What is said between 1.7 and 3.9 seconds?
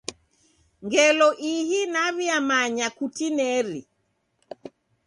naw'uyamanya kutinieri.